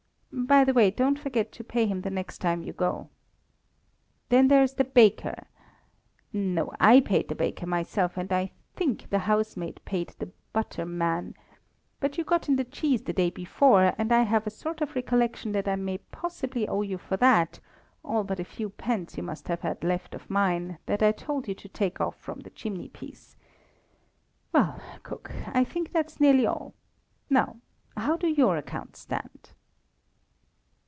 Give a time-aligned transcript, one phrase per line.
[0.33, 3.09] by the way, don't forget to pay him the next time you go.
[4.29, 5.47] Then there's the baker
[6.33, 11.35] no, I paid the baker myself, and I think the housemaid paid the butter man;
[11.99, 14.95] but you got in the cheese the day before, and I have a sort of
[14.95, 17.59] recollection that I may possibly owe you for that,
[18.03, 21.47] all but a few pence you must have had left of mine, that I told
[21.49, 23.35] you to take from off the chimney piece.
[24.53, 26.73] Well, cook, I think that's nearly all!
[27.29, 27.57] Now
[27.97, 29.51] how do your accounts stand?"